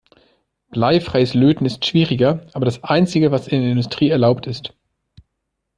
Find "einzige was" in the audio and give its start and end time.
2.83-3.47